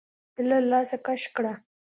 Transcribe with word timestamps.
ده 0.35 0.41
له 0.49 0.57
لاسه 0.71 0.97
کش 1.05 1.23
کړه. 1.35 1.53